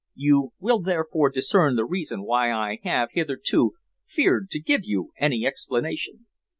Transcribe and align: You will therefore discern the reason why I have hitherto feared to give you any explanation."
You 0.15 0.53
will 0.59 0.79
therefore 0.81 1.29
discern 1.29 1.75
the 1.75 1.85
reason 1.85 2.23
why 2.23 2.51
I 2.51 2.79
have 2.81 3.09
hitherto 3.11 3.73
feared 4.07 4.49
to 4.49 4.59
give 4.59 4.81
you 4.83 5.11
any 5.19 5.45
explanation." 5.45 6.25